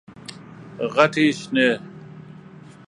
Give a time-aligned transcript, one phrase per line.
[0.95, 1.69] غټي شنې،